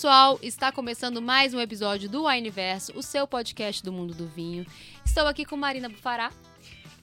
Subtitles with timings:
[0.00, 4.64] pessoal, está começando mais um episódio do Wineverso, o seu podcast do mundo do vinho.
[5.04, 6.32] Estou aqui com Marina Bufará.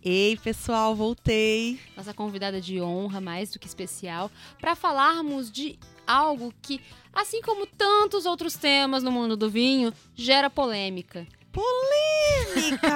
[0.04, 1.80] Ei, pessoal, voltei.
[1.96, 6.82] Nossa convidada de honra, mais do que especial, para falarmos de algo que,
[7.14, 11.28] assim como tantos outros temas no mundo do vinho, gera polêmica.
[11.52, 12.90] Polêmica!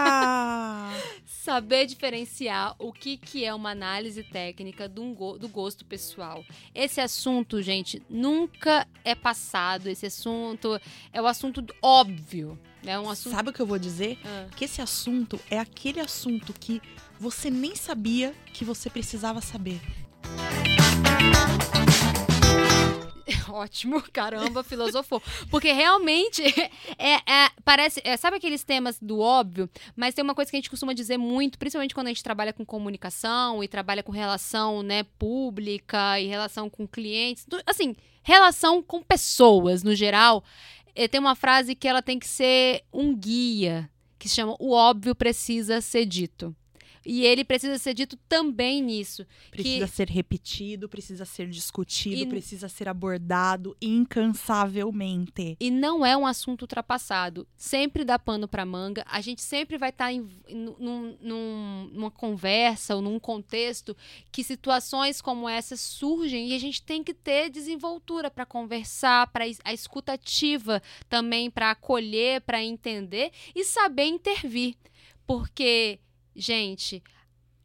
[1.43, 6.45] Saber diferenciar o que, que é uma análise técnica do, do gosto pessoal.
[6.73, 9.87] Esse assunto, gente, nunca é passado.
[9.87, 10.79] Esse assunto
[11.11, 12.59] é o assunto óbvio.
[12.86, 13.33] É um assunto...
[13.33, 14.19] Sabe o que eu vou dizer?
[14.23, 14.50] Ah.
[14.55, 16.79] Que esse assunto é aquele assunto que
[17.19, 19.81] você nem sabia que você precisava saber.
[23.51, 25.21] Ótimo, caramba, filosofou.
[25.50, 26.42] Porque realmente
[26.97, 28.01] é, é- parece.
[28.04, 29.69] é, sabe aqueles temas do óbvio?
[29.96, 32.53] Mas tem uma coisa que a gente costuma dizer muito, principalmente quando a gente trabalha
[32.53, 37.45] com comunicação e trabalha com relação né, pública e relação com clientes.
[37.66, 40.44] assim, relação com pessoas no geral.
[40.95, 43.89] eh, tem uma frase que ela tem que ser um guia,
[44.20, 46.56] que se chama O óbvio precisa ser dito.
[47.06, 49.26] E ele precisa ser dito também nisso.
[49.50, 55.58] Precisa ser repetido, precisa ser discutido, E- precisa ser abordado incansavelmente.
[55.60, 57.48] E não é um assunto ultrapassado.
[57.58, 59.04] Sempre dá pano pra manga.
[59.08, 63.96] A gente sempre vai estar em num- num- numa conversa ou num contexto
[64.32, 69.46] que situações como essa surgem e a gente tem que ter desenvoltura para conversar, para
[69.64, 74.76] a escutativa também para acolher, para entender e saber intervir.
[75.26, 76.00] Porque,
[76.36, 77.04] gente,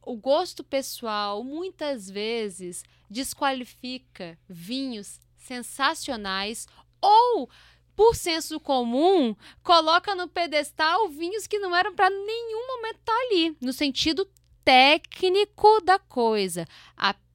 [0.02, 6.66] o gosto pessoal muitas vezes desqualifica vinhos sensacionais
[7.00, 7.48] ou
[7.94, 13.56] por senso comum, coloca no pedestal vinhos que não eram para nenhum momento estar ali,
[13.60, 14.28] no sentido
[14.62, 16.66] técnico da coisa.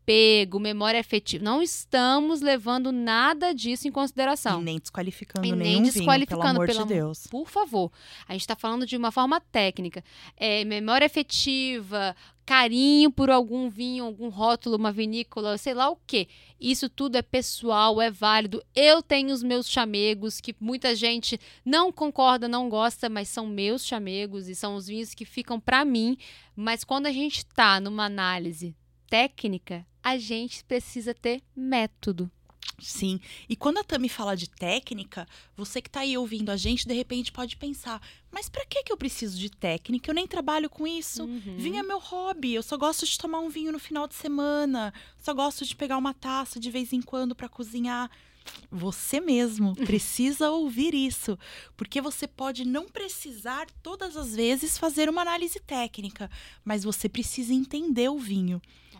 [0.01, 1.43] Apego, memória afetiva.
[1.43, 4.59] Não estamos levando nada disso em consideração.
[4.59, 7.27] E nem desqualificando E nem nenhum vinho, desqualificando, pelo amor de Deus.
[7.27, 7.91] Por favor.
[8.27, 10.03] A gente está falando de uma forma técnica.
[10.35, 16.27] É, memória afetiva, carinho por algum vinho, algum rótulo, uma vinícola, sei lá o quê.
[16.59, 18.63] Isso tudo é pessoal, é válido.
[18.75, 23.85] Eu tenho os meus chamegos, que muita gente não concorda, não gosta, mas são meus
[23.85, 26.17] chamegos e são os vinhos que ficam para mim.
[26.55, 28.75] Mas quando a gente está numa análise
[29.07, 32.29] técnica, a gente precisa ter método.
[32.79, 33.19] Sim.
[33.47, 36.93] E quando a Tami fala de técnica, você que tá aí ouvindo a gente, de
[36.93, 38.01] repente pode pensar:
[38.31, 40.09] mas pra que que eu preciso de técnica?
[40.09, 41.23] Eu nem trabalho com isso.
[41.23, 41.57] Uhum.
[41.57, 42.53] Vinho é meu hobby.
[42.53, 44.93] Eu só gosto de tomar um vinho no final de semana.
[45.19, 48.09] Só gosto de pegar uma taça de vez em quando pra cozinhar.
[48.71, 51.37] Você mesmo precisa ouvir isso,
[51.77, 56.29] porque você pode não precisar todas as vezes fazer uma análise técnica,
[56.65, 58.59] mas você precisa entender o vinho.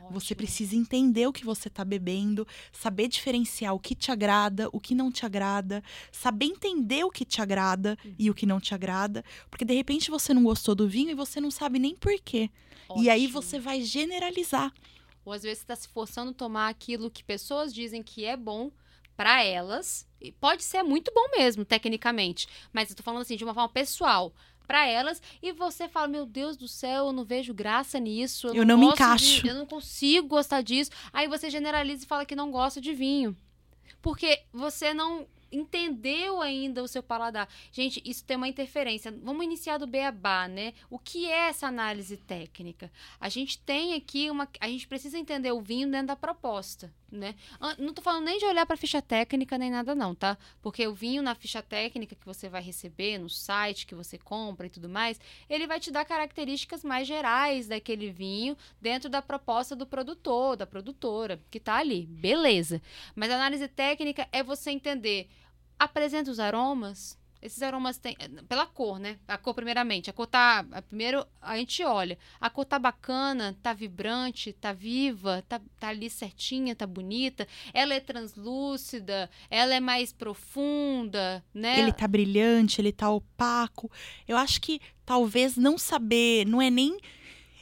[0.10, 0.38] Você Ótimo.
[0.38, 4.96] precisa entender o que você está bebendo, saber diferenciar o que te agrada, o que
[4.96, 9.24] não te agrada, saber entender o que te agrada e o que não te agrada,
[9.50, 12.50] porque de repente você não gostou do vinho e você não sabe nem por quê.
[12.96, 13.42] E aí Ótimo.
[13.42, 14.74] você vai generalizar.
[15.24, 18.36] Ou às vezes você está se forçando a tomar aquilo que pessoas dizem que é
[18.36, 18.72] bom
[19.16, 20.08] para elas.
[20.20, 22.48] E pode ser muito bom mesmo, tecnicamente.
[22.74, 24.34] Mas eu tô falando assim, de uma forma pessoal.
[24.72, 28.48] Para elas, e você fala: Meu Deus do céu, eu não vejo graça nisso.
[28.48, 30.92] Eu, Eu não me gosto de- encaixo." eu não consigo gostar disso.
[31.12, 33.36] Aí você generaliza e fala que não gosta de vinho.
[34.02, 37.50] Porque você não entendeu ainda o seu paladar.
[37.70, 39.14] Gente, isso tem uma interferência.
[39.22, 40.74] Vamos iniciar do beabá, né?
[40.90, 42.90] O que é essa análise técnica?
[43.20, 44.48] A gente tem aqui uma.
[44.62, 47.36] A gente precisa entender o vinho dentro da proposta, né?
[47.78, 50.38] Não tô falando nem de olhar para ficha técnica nem nada, não, tá?
[50.62, 54.68] Porque o vinho na ficha técnica que você vai receber no site que você compra
[54.68, 59.76] e tudo mais, ele vai te dar características mais gerais daquele vinho dentro da proposta
[59.76, 62.06] do produtor, da produtora, que tá ali.
[62.06, 62.82] Beleza.
[63.16, 65.30] Mas a análise técnica é você entender.
[65.78, 67.20] Apresenta os aromas.
[67.42, 68.16] Esses aromas têm.
[68.48, 69.18] Pela cor, né?
[69.28, 70.10] A cor, primeiramente.
[70.10, 70.64] A cor tá.
[70.88, 72.18] Primeiro a gente olha.
[72.40, 77.48] A cor tá bacana, tá vibrante, tá viva, tá, tá ali certinha, tá bonita.
[77.74, 81.80] Ela é translúcida, ela é mais profunda, né?
[81.80, 83.90] Ele tá brilhante, ele tá opaco.
[84.28, 86.98] Eu acho que talvez não saber, não é nem,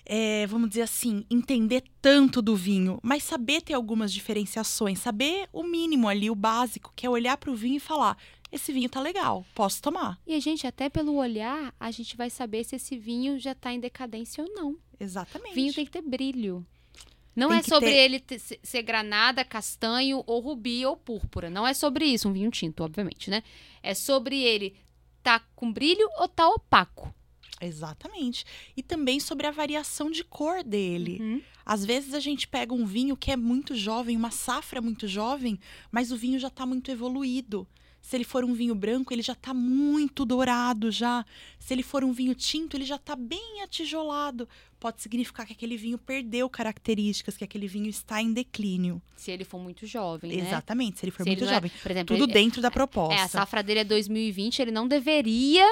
[0.06, 5.64] é, vamos dizer assim, entender tanto do vinho, mas saber ter algumas diferenciações, saber o
[5.64, 8.18] mínimo ali, o básico, que é olhar pro vinho e falar:
[8.52, 10.20] esse vinho tá legal, posso tomar.
[10.26, 13.72] E a gente, até pelo olhar, a gente vai saber se esse vinho já tá
[13.74, 14.76] em decadência ou não.
[15.00, 15.54] Exatamente.
[15.56, 16.66] Vinho tem que ter brilho.
[17.36, 21.50] Não Tem é sobre ter- ele ter- se- ser granada, castanho ou rubi ou púrpura.
[21.50, 23.44] Não é sobre isso, um vinho tinto, obviamente, né?
[23.82, 24.76] É sobre ele
[25.24, 27.14] tá com brilho ou tá opaco.
[27.62, 28.46] Exatamente.
[28.76, 31.18] E também sobre a variação de cor dele.
[31.22, 31.42] Uhum.
[31.66, 35.60] Às vezes a gente pega um vinho que é muito jovem, uma safra muito jovem,
[35.92, 37.68] mas o vinho já está muito evoluído.
[38.02, 41.24] Se ele for um vinho branco, ele já tá muito dourado já.
[41.60, 44.48] Se ele for um vinho tinto, ele já tá bem atijolado.
[44.80, 49.02] Pode significar que aquele vinho perdeu características, que aquele vinho está em declínio.
[49.16, 50.48] Se ele for muito jovem, né?
[50.48, 51.72] Exatamente, se ele for Se ele muito não é- jovem.
[51.84, 53.14] por exemplo, Tudo ele- dentro da proposta.
[53.14, 55.66] É, a safra dele é 2020, ele não deveria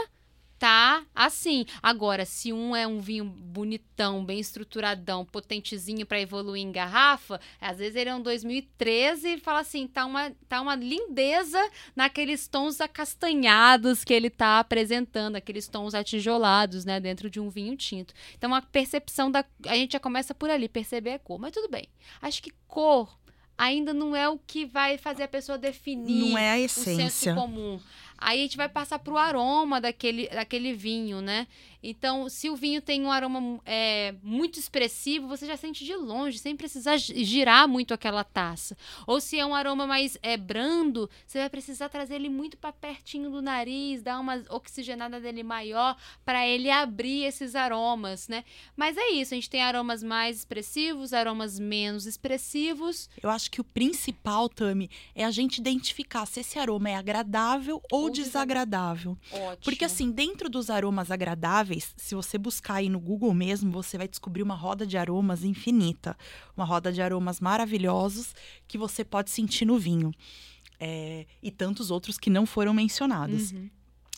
[0.60, 1.66] tá assim.
[1.82, 7.78] Agora, se um é um vinho bonitão, bem estruturadão, potentezinho pra evoluir em garrafa, às
[7.78, 11.60] vezes ele é um 2013 e fala assim, tá uma, tá uma lindeza
[11.96, 17.76] naqueles tons acastanhados que ele tá apresentando, aqueles tons atijolados, né, dentro de um vinho
[17.76, 18.14] tinto.
[18.38, 21.70] Então, a percepção da a gente já começa por ali, perceber a cor, mas tudo
[21.70, 21.88] bem.
[22.22, 23.18] Acho que cor
[23.58, 26.90] ainda não é o que vai fazer a pessoa definir Não é a o senso
[27.02, 27.34] essência.
[27.34, 27.80] comum.
[28.18, 31.48] Aí a gente vai passar pro aroma daquele, daquele vinho, né?
[31.82, 36.40] Então, se o vinho tem um aroma é, muito expressivo, você já sente de longe,
[36.40, 38.76] sem precisar gi- girar muito aquela taça.
[39.06, 42.72] Ou se é um aroma mais é, brando, você vai precisar trazer ele muito para
[42.74, 45.96] pertinho do nariz, dar uma oxigenada dele maior
[46.26, 48.44] para ele abrir esses aromas, né?
[48.76, 53.10] Mas é isso, a gente tem aromas mais expressivos, aromas menos expressivos.
[53.22, 57.82] Eu acho que o principal, Tami, é a gente identificar se esse aroma é agradável
[57.92, 59.18] ou, Ou desagradável.
[59.32, 59.58] Ótimo.
[59.64, 61.67] Porque assim, dentro dos aromas agradáveis,
[61.98, 66.18] se você buscar aí no Google mesmo, você vai descobrir uma roda de aromas infinita.
[66.56, 68.34] Uma roda de aromas maravilhosos
[68.68, 70.12] que você pode sentir no vinho.
[70.80, 73.52] É, e tantos outros que não foram mencionados.
[73.52, 73.70] Uhum.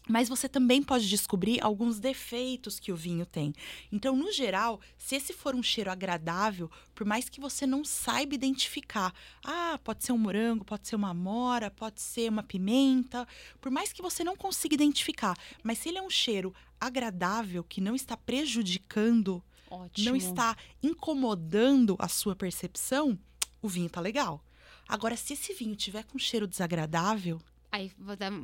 [0.09, 3.53] Mas você também pode descobrir alguns defeitos que o vinho tem.
[3.91, 8.33] Então, no geral, se esse for um cheiro agradável, por mais que você não saiba
[8.33, 9.13] identificar,
[9.45, 13.27] ah, pode ser um morango, pode ser uma amora, pode ser uma pimenta,
[13.61, 17.81] por mais que você não consiga identificar, mas se ele é um cheiro agradável que
[17.81, 20.09] não está prejudicando, Ótimo.
[20.09, 23.17] não está incomodando a sua percepção,
[23.61, 24.43] o vinho tá legal.
[24.87, 27.39] Agora, se esse vinho tiver com cheiro desagradável,
[27.71, 27.91] Aí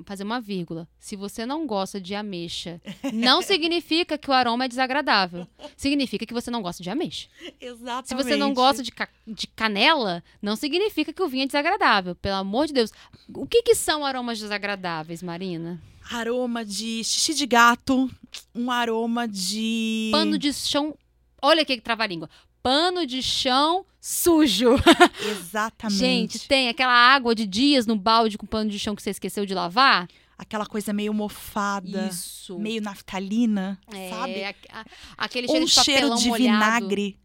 [0.06, 0.88] fazer uma vírgula.
[1.00, 2.80] Se você não gosta de ameixa,
[3.12, 5.48] não significa que o aroma é desagradável.
[5.76, 7.28] Significa que você não gosta de ameixa.
[7.60, 8.08] exatamente.
[8.08, 12.14] Se você não gosta de, ca- de canela, não significa que o vinho é desagradável.
[12.14, 12.92] Pelo amor de Deus.
[13.34, 15.82] O que, que são aromas desagradáveis, Marina?
[16.12, 18.10] Aroma de xixi de gato,
[18.54, 20.98] um aroma de Pano de chão.
[21.42, 22.30] Olha aqui que trava-língua.
[22.62, 24.72] Pano de chão sujo.
[25.32, 25.98] exatamente.
[26.00, 29.46] Gente, tem aquela água de dias no balde com pano de chão que você esqueceu
[29.46, 30.08] de lavar?
[30.38, 32.60] aquela coisa meio mofada, Isso.
[32.60, 34.44] meio naftalina, É, sabe?
[34.44, 34.86] a- a-
[35.18, 36.40] aquele Ou cheiro um de cheiro de molhado.
[36.86, 37.20] vinagre.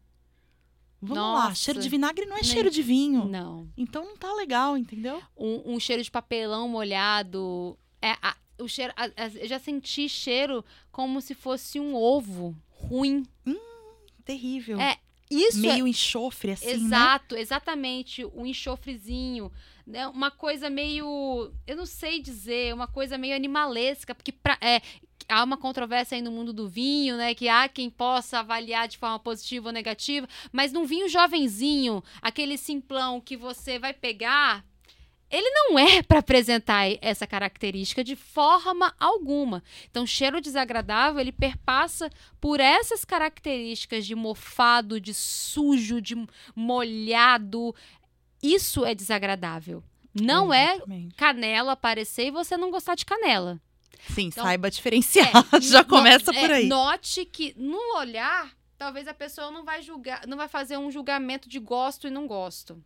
[1.01, 1.55] Vamos lá, Nossa.
[1.55, 3.25] cheiro de vinagre não é Nem- cheiro de vinho.
[3.25, 3.67] Não.
[3.75, 5.21] Então não tá legal, entendeu?
[5.35, 7.77] um, um cheiro de papelão molhado.
[8.01, 12.55] É, a- o cheiro, a- a- eu já senti cheiro como se fosse um ovo
[12.69, 13.25] ruim.
[14.25, 14.79] Terrível.
[14.79, 14.97] É,
[15.29, 16.73] Isso é meio enxofre, assim, né?
[16.73, 18.25] Exato, exatamente.
[18.25, 19.51] O enxofrezinho.
[19.87, 20.07] Né?
[20.07, 21.51] Uma coisa meio.
[21.65, 24.81] Eu não sei dizer, uma coisa meio animalesca, porque pra- é,
[25.27, 27.33] há uma controvérsia aí no mundo do vinho, né?
[27.33, 32.57] Que há quem possa avaliar de forma positiva ou negativa, mas num vinho jovenzinho, aquele
[32.57, 34.63] simplão que você vai pegar.
[35.31, 39.63] Ele não é para apresentar essa característica de forma alguma.
[39.89, 46.15] Então, cheiro desagradável, ele perpassa por essas características de mofado, de sujo, de
[46.55, 47.73] molhado.
[48.43, 49.83] Isso é desagradável.
[50.13, 51.15] Não é Exatamente.
[51.15, 53.61] canela aparecer e você não gostar de canela.
[54.09, 55.31] Sim, Então, saiba diferenciar.
[55.53, 56.67] É, Já começa é, por aí.
[56.67, 61.47] Note que no olhar, talvez a pessoa não vai julgar, não vai fazer um julgamento
[61.47, 62.83] de gosto e não gosto.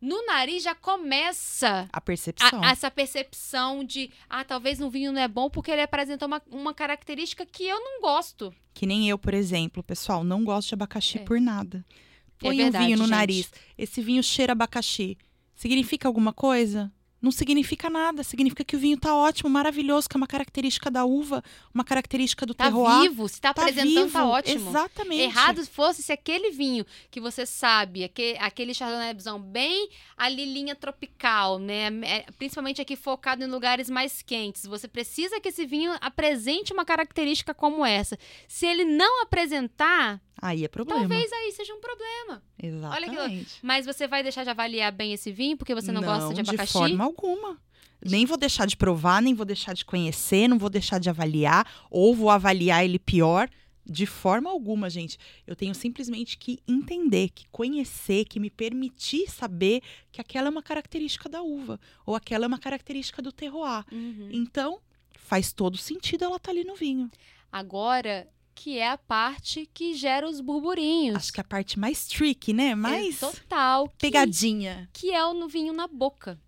[0.00, 2.62] No nariz já começa A percepção.
[2.62, 6.42] a- essa percepção de, ah, talvez no vinho não é bom porque ele apresenta uma,
[6.50, 8.54] uma característica que eu não gosto.
[8.74, 11.22] Que nem eu, por exemplo, pessoal, não gosto de abacaxi É.
[11.22, 11.84] por nada.
[11.88, 11.92] É
[12.38, 13.10] Põe verdade, um vinho no gente.
[13.12, 13.50] nariz.
[13.78, 15.16] Esse vinho cheira abacaxi.
[15.54, 16.92] Significa alguma coisa?
[17.26, 18.22] Não significa nada.
[18.22, 21.42] Significa que o vinho tá ótimo, maravilhoso, que é uma característica da uva,
[21.74, 23.00] uma característica do Tá terroir.
[23.10, 24.30] vivo, se tá, Tá apresentando, tá vivo.
[24.32, 24.70] ótimo.
[24.70, 25.22] Exatamente.
[25.22, 31.58] Errado fosse se aquele vinho que você sabe, aquele, aquele chardonnayzão bem ali linha tropical,
[31.58, 31.88] né?
[32.04, 34.64] É, Principalmente aqui focado em lugares mais quentes.
[34.64, 38.16] Você precisa que esse vinho apresente uma característica como essa.
[38.46, 41.00] Se ele não apresentar, Aí é problema.
[41.00, 42.42] talvez aí seja um problema.
[42.62, 43.18] Exatamente.
[43.18, 46.34] Olha que Mas você vai deixar de avaliar bem esse vinho porque você não, gosta
[46.34, 46.72] de abacaxi?
[46.72, 47.60] forma alguma.
[48.04, 51.66] Nem vou deixar de provar, nem vou deixar de conhecer, não vou deixar de avaliar,
[51.90, 53.48] ou vou avaliar ele pior.
[53.88, 55.16] De forma alguma, gente.
[55.46, 59.80] Eu tenho simplesmente que entender, que conhecer, que me permitir saber
[60.10, 63.84] que aquela é uma característica da uva, ou aquela é uma característica do terroir.
[63.92, 64.28] Uhum.
[64.32, 64.80] Então,
[65.14, 67.08] faz todo sentido ela estar ali no vinho.
[67.52, 71.16] Agora, que é a parte que gera os burburinhos.
[71.16, 72.70] Acho que é a parte mais tricky, né?
[72.70, 73.88] É Mais total.
[73.90, 74.88] que- pegadinha.
[74.92, 76.38] que é o no vinho na boca.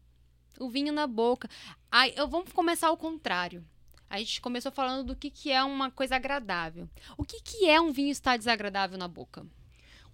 [0.60, 1.48] O vinho na boca.
[1.90, 3.64] Aí, eu, vamos começar ao contrário.
[4.10, 6.88] A gente começou falando do que, que é uma coisa agradável.
[7.16, 9.46] O que, que é um vinho estar desagradável na boca?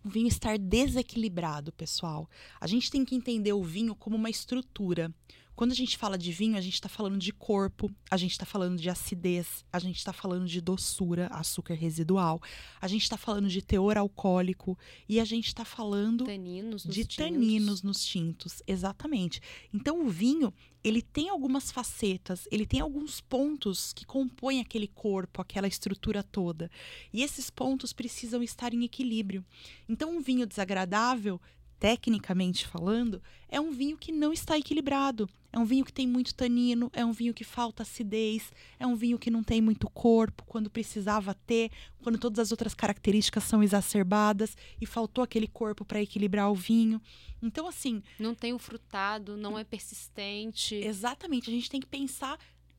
[0.04, 2.28] O vinho estar desequilibrado, pessoal.
[2.60, 5.14] A gente tem que entender o vinho como uma estrutura.
[5.56, 8.44] Quando a gente fala de vinho, a gente está falando de corpo, a gente está
[8.44, 12.40] falando de acidez, a gente está falando de doçura, açúcar residual,
[12.80, 14.76] a gente está falando de teor alcoólico
[15.08, 17.16] e a gente está falando taninos de tintos.
[17.16, 19.40] taninos nos tintos, exatamente.
[19.72, 25.40] Então o vinho ele tem algumas facetas, ele tem alguns pontos que compõem aquele corpo,
[25.40, 26.70] aquela estrutura toda.
[27.10, 29.42] E esses pontos precisam estar em equilíbrio.
[29.88, 31.40] Então, um vinho desagradável
[31.78, 35.28] tecnicamente falando, é um vinho que não está equilibrado.
[35.54, 38.96] É um vinho que tem muito tanino, é um vinho que falta acidez, é um
[38.96, 41.70] vinho que não tem muito corpo quando precisava ter,
[42.02, 47.00] quando todas as outras características são exacerbadas e faltou aquele corpo para equilibrar o vinho.
[47.40, 48.02] Então, assim.
[48.18, 50.74] Não tem o frutado, não é persistente.
[50.74, 51.48] Exatamente.
[51.48, 52.36] A gente tem que pensar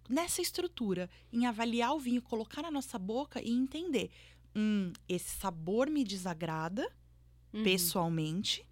[0.09, 4.11] nessa estrutura, em avaliar o vinho, colocar na nossa boca e entender.
[4.53, 6.85] Hum, esse sabor me desagrada
[7.53, 7.63] uhum.
[7.63, 8.65] pessoalmente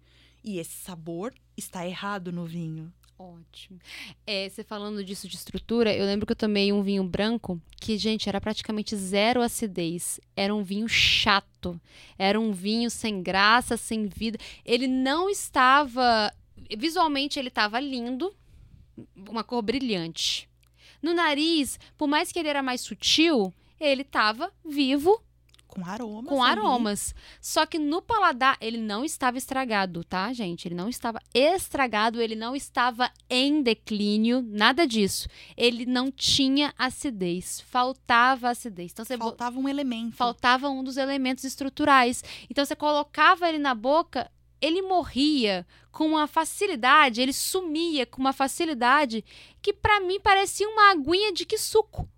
[0.44, 2.92] e esse sabor está errado no vinho.
[3.18, 3.78] Ótimo.
[4.26, 7.96] É, você falando disso de estrutura, eu lembro que eu tomei um vinho branco que,
[7.96, 10.18] gente, era praticamente zero acidez.
[10.34, 11.80] Era um vinho chato.
[12.18, 14.38] Era um vinho sem graça, sem vida.
[14.64, 16.32] Ele não estava.
[16.76, 18.34] Visualmente, ele estava lindo,
[19.28, 20.48] uma cor brilhante.
[21.00, 25.22] No nariz, por mais que ele era mais sutil, ele estava vivo,
[25.74, 26.28] com aromas.
[26.28, 27.14] Com aromas.
[27.40, 30.68] Só que no paladar, ele não estava estragado, tá, gente?
[30.68, 35.28] Ele não estava estragado, ele não estava em declínio, nada disso.
[35.56, 37.60] Ele não tinha acidez.
[37.60, 38.92] Faltava acidez.
[38.92, 40.14] Então, você faltava um elemento.
[40.14, 42.22] Faltava um dos elementos estruturais.
[42.48, 48.32] Então, você colocava ele na boca, ele morria com uma facilidade, ele sumia com uma
[48.32, 49.24] facilidade
[49.60, 52.08] que para mim parecia uma aguinha de que suco.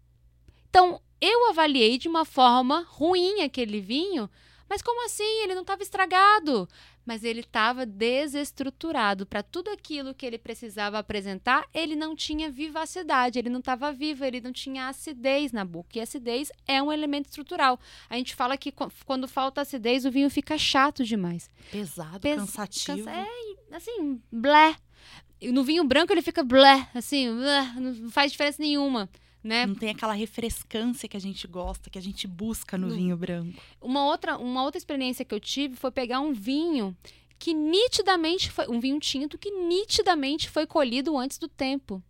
[0.68, 4.28] Então, eu avaliei de uma forma ruim aquele vinho,
[4.68, 5.42] mas como assim?
[5.42, 6.68] Ele não estava estragado,
[7.04, 11.66] mas ele estava desestruturado para tudo aquilo que ele precisava apresentar.
[11.73, 15.96] Ele não tinha vivacidade, ele não estava vivo, ele não tinha acidez na boca.
[15.99, 17.78] E acidez é um elemento estrutural.
[18.11, 18.73] A gente fala que
[19.04, 21.49] quando falta acidez, o vinho fica chato demais.
[21.70, 23.04] Pesado, Pes cansativo.
[23.04, 24.76] Cansa é, assim, blé.
[25.42, 29.08] No vinho branco ele fica blé, assim, blé, não faz diferença nenhuma
[29.47, 29.67] né?
[29.67, 33.17] Não tem aquela refrescância que a gente gosta, que a gente busca no, no vinho
[33.17, 33.59] branco.
[33.81, 36.97] Uma outra, uma outra experiência que eu tive foi pegar um vinho
[37.38, 42.03] que nitidamente foi um vinho tinto que nitidamente foi colhido antes do tempo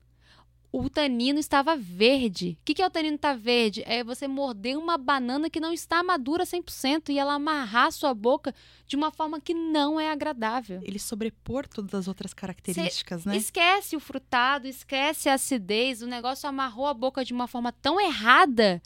[0.78, 2.58] o tanino estava verde.
[2.60, 3.82] O que, que é o tanino estar tá verde?
[3.86, 8.12] É você morder uma banana que não está madura 100% e ela amarrar a sua
[8.12, 8.54] boca
[8.86, 10.80] de uma forma que não é agradável.
[10.82, 13.36] Ele sobrepor todas as outras características, Cê né?
[13.36, 17.98] Esquece o frutado, esquece a acidez, o negócio amarrou a boca de uma forma tão
[17.98, 18.82] errada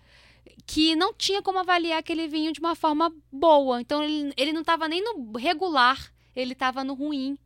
[0.66, 3.80] que não tinha como avaliar aquele vinho de uma forma boa.
[3.80, 7.36] Então ele, ele não estava nem no regular, ele estava no ruim.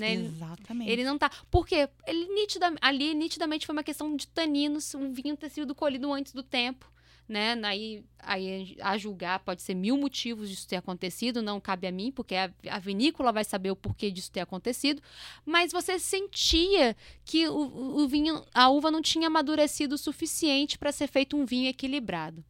[0.00, 0.14] Né?
[0.14, 0.90] Exatamente.
[0.90, 1.30] Ele não tá.
[1.50, 6.12] Porque ele nitida, ali nitidamente foi uma questão de taninos, um vinho ter sido colhido
[6.12, 6.90] antes do tempo.
[7.28, 7.52] Né?
[7.62, 12.10] Aí, aí a julgar pode ser mil motivos disso ter acontecido, não cabe a mim,
[12.10, 15.00] porque a, a vinícola vai saber o porquê disso ter acontecido.
[15.46, 20.90] Mas você sentia que o, o vinho, a uva não tinha amadurecido o suficiente para
[20.90, 22.44] ser feito um vinho equilibrado.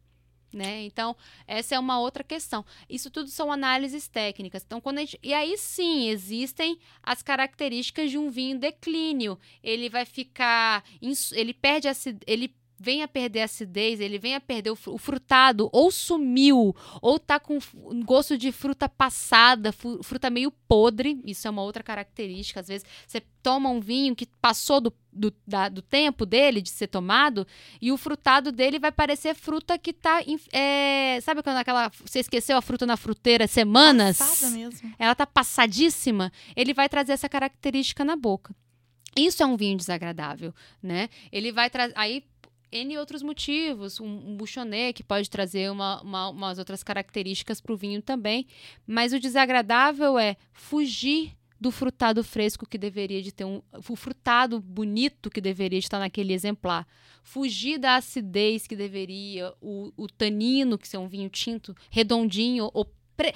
[0.53, 0.83] Né?
[0.83, 1.15] Então,
[1.47, 2.65] essa é uma outra questão.
[2.89, 4.63] Isso tudo são análises técnicas.
[4.65, 5.17] Então, quando gente...
[5.23, 9.39] E aí sim, existem as características de um vinho declínio.
[9.63, 10.83] Ele vai ficar.
[11.31, 11.93] Ele perde a...
[12.27, 17.19] ele vem a perder a acidez, ele vem a perder o, frutado, ou sumiu, ou
[17.19, 17.59] tá com
[18.03, 22.59] gosto de fruta passada, fruta meio podre, isso é uma outra característica.
[22.59, 26.69] Às vezes você toma um vinho que passou do, do, da, do tempo dele de
[26.69, 27.45] ser tomado,
[27.79, 30.23] e o frutado dele vai parecer fruta que tá.
[30.51, 31.91] É, sabe quando aquela.
[32.03, 34.17] Você esqueceu a fruta na fruteira semanas?
[34.17, 34.91] Passada mesmo.
[34.97, 38.55] Ela tá passadíssima, ele vai trazer essa característica na boca.
[39.15, 41.09] Isso é um vinho desagradável, né?
[41.31, 41.93] Ele vai trazer.
[41.95, 42.23] Aí
[42.71, 47.73] N outros motivos, um, um buchonet que pode trazer uma, uma, umas outras características para
[47.73, 48.47] o vinho também,
[48.87, 54.59] mas o desagradável é fugir do frutado fresco que deveria de ter um o frutado
[54.59, 56.87] bonito que deveria estar naquele exemplar,
[57.21, 62.91] fugir da acidez que deveria, o, o tanino que é um vinho tinto redondinho ou
[63.15, 63.33] pre...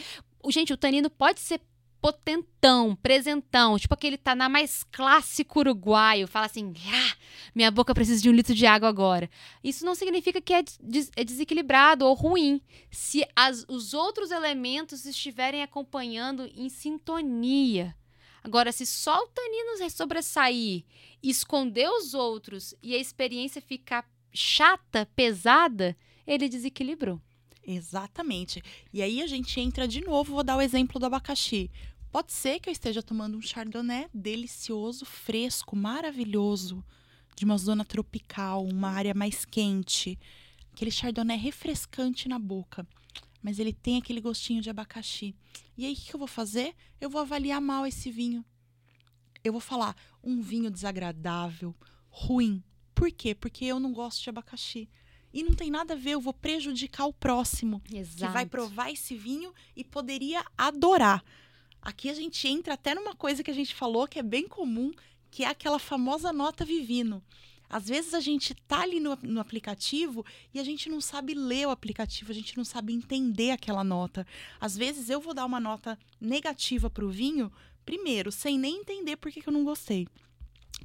[0.49, 1.61] gente, o tanino pode ser
[2.05, 7.17] potentão, presentão, tipo aquele na mais clássico uruguaio, fala assim, ah,
[7.55, 9.27] minha boca precisa de um litro de água agora.
[9.63, 15.03] Isso não significa que é, des é desequilibrado ou ruim, se as, os outros elementos
[15.07, 17.95] estiverem acompanhando em sintonia.
[18.43, 20.83] Agora, se só o tanino sobressair,
[21.23, 25.97] esconder os outros e a experiência ficar chata, pesada,
[26.27, 27.19] ele desequilibrou.
[27.67, 28.61] Exatamente.
[28.93, 31.71] E aí a gente entra de novo, vou dar o exemplo do abacaxi.
[32.15, 36.81] Pode ser que eu esteja tomando um chardonnay delicioso, fresco, maravilhoso,
[37.35, 40.17] de uma zona tropical, uma área mais quente.
[40.71, 42.87] Aquele chardonnay refrescante na boca.
[43.43, 45.35] Mas ele tem aquele gostinho de abacaxi.
[45.77, 46.73] E aí, o que eu vou fazer?
[47.01, 48.45] Eu vou avaliar mal esse vinho.
[49.43, 49.93] Eu vou falar,
[50.23, 51.75] um vinho desagradável,
[52.09, 52.63] ruim.
[52.93, 53.35] Por quê?
[53.35, 54.89] Porque eu não gosto de abacaxi.
[55.33, 57.81] E não tem nada a ver, eu vou prejudicar o próximo.
[57.91, 58.27] Exato.
[58.27, 61.21] Que vai provar esse vinho e poderia adorar.
[61.85, 64.91] Aqui a gente entra até numa coisa que a gente falou que é bem comum,
[65.29, 67.23] que é aquela famosa nota vivino.
[67.69, 71.67] Às vezes a gente tá ali no, no, aplicativo e a gente não sabe ler
[71.67, 74.25] o aplicativo, a gente não sabe entender aquela nota.
[74.59, 77.51] Às vezes eu vou dar uma nota negativa para o vinho,
[77.85, 80.07] primeiro, sem nem entender por que, que eu não gostei.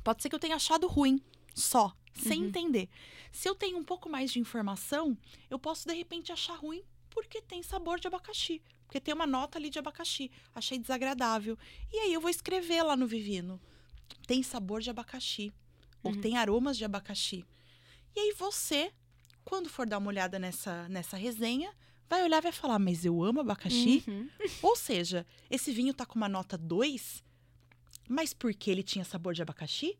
[0.05, 1.19] Pode ser que eu tenha achado ruim,
[1.55, 2.49] só sem uhum.
[2.49, 2.91] entender.
[3.33, 5.17] Se eu tenho um pouco mais de informação,
[5.49, 8.61] eu posso de repente achar ruim porque tem sabor de abacaxi,
[8.91, 10.33] porque tem uma nota ali de abacaxi.
[10.53, 11.57] Achei desagradável.
[11.93, 13.61] E aí eu vou escrever lá no Vivino.
[14.27, 15.53] Tem sabor de abacaxi
[16.03, 16.11] uhum.
[16.11, 17.45] ou tem aromas de abacaxi.
[18.17, 18.93] E aí você,
[19.45, 21.73] quando for dar uma olhada nessa nessa resenha,
[22.09, 24.03] vai olhar e vai falar: "Mas eu amo abacaxi".
[24.09, 24.29] Uhum.
[24.61, 27.23] Ou seja, esse vinho tá com uma nota 2,
[28.09, 29.97] mas porque ele tinha sabor de abacaxi?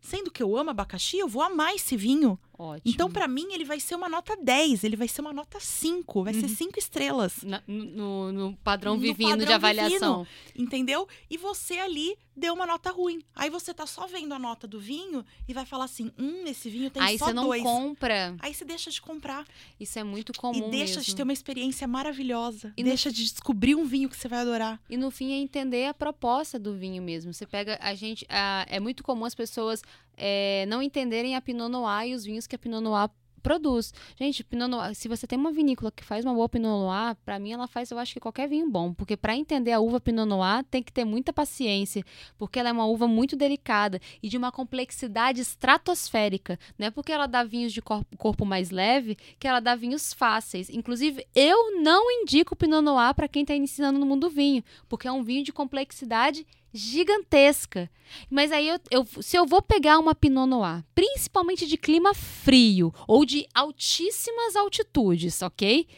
[0.00, 2.40] Sendo que eu amo abacaxi, eu vou amar esse vinho.
[2.58, 2.82] Ótimo.
[2.92, 6.24] Então, para mim, ele vai ser uma nota 10, ele vai ser uma nota 5,
[6.24, 6.40] vai uhum.
[6.40, 7.42] ser 5 estrelas.
[7.42, 10.24] Na, no, no, padrão no padrão de avaliação.
[10.24, 11.08] Vivino, entendeu?
[11.28, 13.22] E você ali deu uma nota ruim.
[13.34, 16.68] Aí você tá só vendo a nota do vinho e vai falar assim: hum, esse
[16.68, 17.38] vinho tem Aí só dois.
[17.38, 18.36] Aí você não compra.
[18.40, 19.46] Aí você deixa de comprar.
[19.80, 20.68] Isso é muito comum.
[20.68, 21.02] E deixa mesmo.
[21.02, 22.72] de ter uma experiência maravilhosa.
[22.76, 23.14] E deixa no...
[23.14, 24.80] de descobrir um vinho que você vai adorar.
[24.88, 27.32] E no fim é entender a proposta do vinho mesmo.
[27.32, 28.26] Você pega a gente.
[28.28, 29.82] A, é muito comum as pessoas
[30.16, 33.10] é, não entenderem a Pinot Noir e os vinhos que a Pinot Noir
[33.46, 33.94] produz.
[34.18, 37.38] Gente, Pinot Noir, se você tem uma vinícola que faz uma boa Pinot Noir, para
[37.38, 40.26] mim ela faz, eu acho que qualquer vinho bom, porque para entender a uva Pinot
[40.26, 42.02] Noir tem que ter muita paciência,
[42.36, 47.12] porque ela é uma uva muito delicada e de uma complexidade estratosférica, não é porque
[47.12, 50.68] ela dá vinhos de corpo, corpo mais leve que ela dá vinhos fáceis.
[50.68, 55.06] Inclusive, eu não indico Pinot Noir para quem está iniciando no mundo do vinho, porque
[55.06, 56.44] é um vinho de complexidade
[56.76, 57.90] gigantesca.
[58.30, 62.92] Mas aí, eu, eu, se eu vou pegar uma Pinot Noir, principalmente de clima frio
[63.08, 65.88] ou de altíssimas altitudes, ok?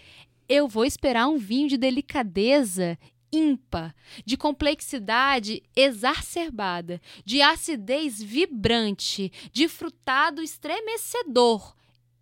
[0.49, 2.99] Eu vou esperar um vinho de delicadeza
[3.31, 11.75] ímpar, de complexidade exacerbada, de acidez vibrante, de frutado estremecedor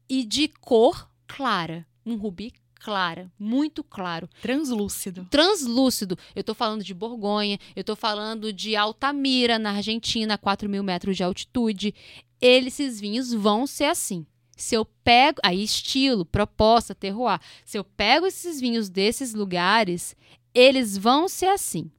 [0.08, 1.86] e de cor clara.
[2.04, 2.52] Um rubi
[2.86, 4.30] clara, muito claro.
[4.40, 5.26] Translúcido.
[5.28, 6.16] Translúcido.
[6.36, 11.16] Eu estou falando de Borgonha, eu estou falando de Altamira, na Argentina, 4 mil metros
[11.16, 11.92] de altitude.
[12.40, 14.24] esses vinhos vão ser assim.
[14.56, 15.40] Se eu pego.
[15.42, 17.40] Aí, estilo, proposta, terroir.
[17.64, 20.14] Se eu pego esses vinhos desses lugares,
[20.54, 21.90] eles vão ser assim.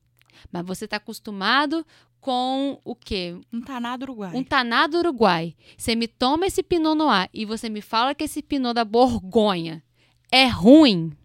[0.50, 1.86] Mas você está acostumado
[2.22, 3.38] com o quê?
[3.52, 4.32] Um tanado uruguai.
[4.34, 5.54] Um tanado uruguai.
[5.78, 9.84] Você me toma esse Pinot Noir e você me fala que esse Pinot da Borgonha
[10.32, 11.16] é ruim,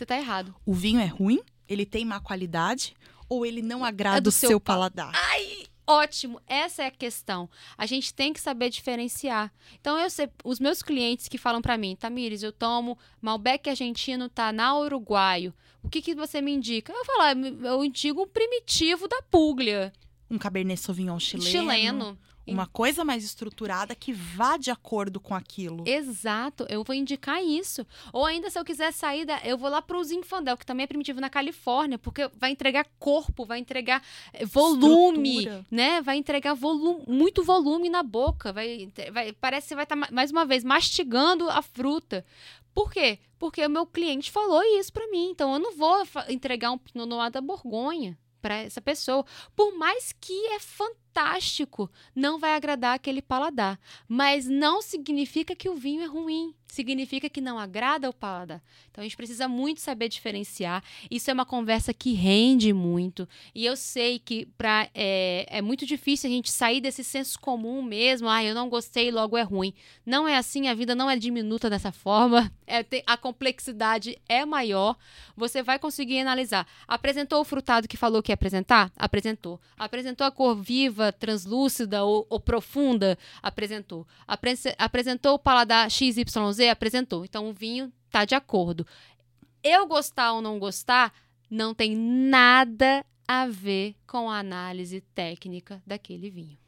[0.00, 0.54] você tá errado.
[0.64, 1.40] O vinho é ruim?
[1.68, 2.94] Ele tem má qualidade?
[3.28, 5.12] Ou ele não agrada é o seu, seu paladar?
[5.14, 6.40] Ai, ótimo.
[6.46, 7.50] Essa é a questão.
[7.76, 9.52] A gente tem que saber diferenciar.
[9.78, 14.30] Então, eu sei, os meus clientes que falam para mim, Tamires, eu tomo Malbec argentino,
[14.30, 15.52] tá na uruguaio.
[15.82, 16.94] O que, que você me indica?
[16.94, 19.92] Eu falo, ah, eu indico um primitivo da Puglia.
[20.30, 21.50] Um Cabernet Sauvignon chileno.
[21.50, 22.18] Chileno
[22.52, 25.84] uma coisa mais estruturada que vá de acordo com aquilo.
[25.86, 27.86] Exato, eu vou indicar isso.
[28.12, 30.84] Ou ainda, se eu quiser sair, da, eu vou lá para o Zinfandel, que também
[30.84, 35.66] é primitivo na Califórnia, porque vai entregar corpo, vai entregar eh, volume, Estrutura.
[35.70, 36.00] né?
[36.02, 38.52] Vai entregar volume, muito volume na boca.
[38.52, 42.24] Vai, vai, parece que você vai estar, tá, mais uma vez, mastigando a fruta.
[42.74, 43.18] Por quê?
[43.38, 45.30] Porque o meu cliente falou isso para mim.
[45.30, 49.24] Então, eu não vou entregar um Pinot Noir da Borgonha para essa pessoa.
[49.54, 51.00] Por mais que é fantástico,
[52.14, 53.78] não vai agradar aquele paladar.
[54.08, 58.62] Mas não significa que o vinho é ruim significa que não agrada ao paladar.
[58.90, 60.82] Então a gente precisa muito saber diferenciar.
[61.10, 63.28] Isso é uma conversa que rende muito.
[63.54, 67.82] E eu sei que pra, é, é muito difícil a gente sair desse senso comum
[67.82, 68.28] mesmo.
[68.28, 69.74] Ah, eu não gostei, logo é ruim.
[70.06, 72.50] Não é assim, a vida não é diminuta dessa forma.
[72.70, 74.96] É, tem, a complexidade é maior.
[75.36, 76.64] Você vai conseguir analisar.
[76.86, 78.92] Apresentou o frutado que falou que ia apresentar?
[78.96, 79.60] Apresentou.
[79.76, 83.18] Apresentou a cor viva, translúcida ou, ou profunda?
[83.42, 84.06] Apresentou.
[84.26, 86.68] Apre apresentou o paladar XYZ?
[86.70, 87.24] apresentou.
[87.24, 88.86] Então o vinho tá de acordo.
[89.62, 91.12] Eu gostar ou não gostar
[91.50, 96.58] não tem nada a ver com a análise técnica daquele vinho.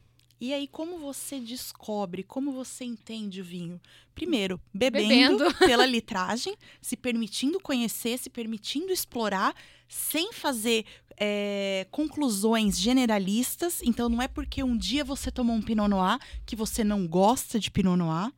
[0.43, 3.79] E aí, como você descobre, como você entende o vinho?
[4.13, 5.57] Primeiro, bebendo, Bebendo.
[5.59, 9.55] pela litragem, se permitindo conhecer, se permitindo explorar,
[9.87, 10.85] sem fazer
[11.19, 13.81] é, conclusões generalistas.
[13.83, 17.59] Então, não é porque um dia você tomou um Pinot Noir que você não gosta
[17.59, 18.31] de Pinot Noir.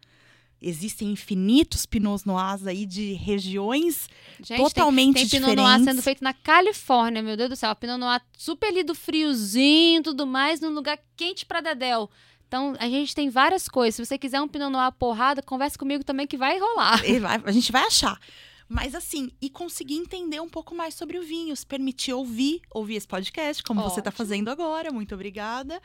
[0.61, 4.07] Existem infinitos Pinot Noirs aí de regiões
[4.41, 5.63] Gente, totalmente tem, tem Pinot diferentes.
[5.81, 7.75] Noir sendo feito na Califórnia, meu Deus do céu.
[7.75, 12.09] Pinot Noir super ali do friozinho, tudo mais, num lugar quente pra dedéu.
[12.47, 13.95] Então, a gente tem várias coisas.
[13.95, 17.03] Se você quiser um Pinot Noir porrada, converse comigo também que vai rolar.
[17.07, 18.19] E vai- a gente vai achar.
[18.67, 22.95] Mas assim, e conseguir entender um pouco mais sobre o vinho, se permitir ouvir, ouvir
[22.95, 24.17] esse podcast, como você está Ótimo.
[24.17, 25.81] fazendo agora, muito obrigada.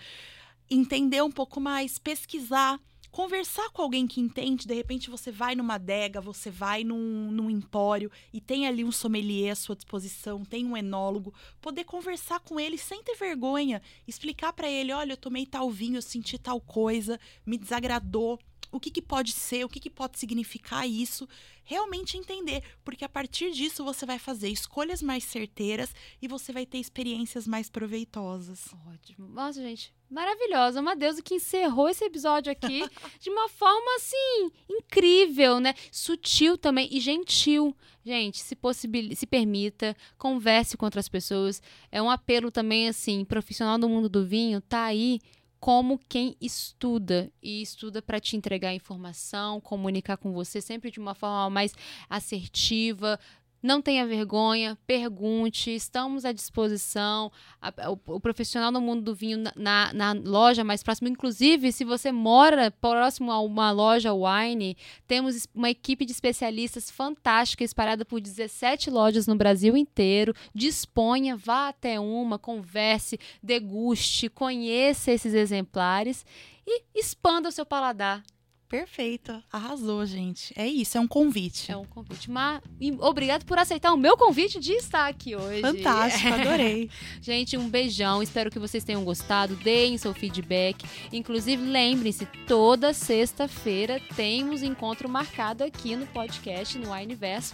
[0.70, 4.66] Entender um pouco mais, pesquisar, conversar com alguém que entende.
[4.66, 8.92] De repente você vai numa adega, você vai num, num empório e tem ali um
[8.92, 11.34] sommelier à sua disposição, tem um enólogo.
[11.60, 15.96] Poder conversar com ele sem ter vergonha, explicar para ele: olha, eu tomei tal vinho,
[15.96, 18.38] eu senti tal coisa, me desagradou.
[18.70, 21.28] O que, que pode ser, o que, que pode significar isso,
[21.70, 26.66] realmente entender, porque a partir disso você vai fazer escolhas mais certeiras e você vai
[26.66, 28.74] ter experiências mais proveitosas.
[28.92, 29.28] Ótimo.
[29.28, 30.80] Nossa, gente, maravilhosa.
[30.80, 32.82] Uma deusa que encerrou esse episódio aqui
[33.20, 35.74] de uma forma, assim, incrível, né?
[35.92, 37.76] Sutil também e gentil.
[38.04, 39.14] Gente, se, possibil...
[39.14, 41.62] se permita, converse com outras pessoas.
[41.92, 45.20] É um apelo também, assim, profissional do mundo do vinho, tá aí
[45.60, 51.14] como quem estuda e estuda para te entregar informação, comunicar com você sempre de uma
[51.14, 51.74] forma mais
[52.08, 53.20] assertiva.
[53.62, 57.30] Não tenha vergonha, pergunte, estamos à disposição.
[57.60, 61.84] A- o, o profissional no mundo do vinho na, na, loja mais próxima, inclusive, se
[61.84, 68.18] você mora próximo a uma loja wine, temos uma equipe de especialistas fantástica espalhada por
[68.20, 70.34] 17 lojas no Brasil inteiro.
[70.54, 76.24] Disponha, vá até uma, converse, deguste, conheça esses exemplares
[76.66, 78.22] e expanda o seu paladar.
[78.70, 80.54] Perfeito, arrasou, gente.
[80.56, 81.72] É isso, é um convite.
[81.72, 82.30] É um convite.
[82.30, 82.60] Mas,
[83.00, 85.60] obrigado por aceitar o meu convite de estar aqui hoje.
[85.60, 86.88] Fantástico, adorei.
[87.20, 88.22] Gente, um beijão.
[88.22, 89.56] Espero que vocês tenham gostado.
[89.56, 90.84] Deem seu feedback.
[91.12, 97.52] Inclusive, lembrem-se, toda sexta-feira temos encontro marcado aqui no podcast, no Universo.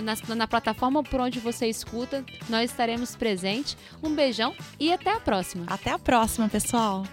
[0.00, 3.76] Na, na plataforma por onde você escuta, nós estaremos presentes.
[4.00, 5.66] Um beijão e até a próxima.
[5.66, 7.04] Até a próxima, pessoal.